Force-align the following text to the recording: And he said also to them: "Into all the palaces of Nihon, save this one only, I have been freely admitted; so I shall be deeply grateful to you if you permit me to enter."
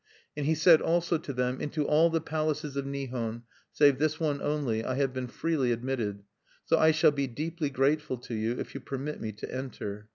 And 0.35 0.47
he 0.47 0.55
said 0.55 0.81
also 0.81 1.19
to 1.19 1.31
them: 1.31 1.61
"Into 1.61 1.85
all 1.87 2.09
the 2.09 2.21
palaces 2.21 2.75
of 2.75 2.87
Nihon, 2.87 3.43
save 3.71 3.99
this 3.99 4.19
one 4.19 4.41
only, 4.41 4.83
I 4.83 4.95
have 4.95 5.13
been 5.13 5.27
freely 5.27 5.71
admitted; 5.71 6.23
so 6.65 6.79
I 6.79 6.89
shall 6.89 7.11
be 7.11 7.27
deeply 7.27 7.69
grateful 7.69 8.17
to 8.17 8.33
you 8.33 8.53
if 8.59 8.73
you 8.73 8.81
permit 8.81 9.21
me 9.21 9.31
to 9.33 9.53
enter." 9.55 10.07